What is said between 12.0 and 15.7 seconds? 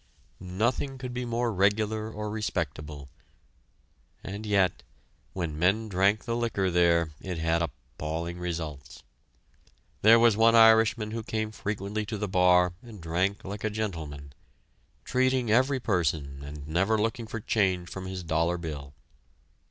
to the bar and drank like a gentleman, treating